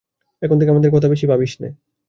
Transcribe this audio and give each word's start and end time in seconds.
এখন 0.41 0.55
থেকে 0.59 0.71
আমাদের 0.71 0.91
কথা 0.93 1.07
বেশি 1.07 1.25
ভাবিস 1.27 1.53
নে। 1.61 1.69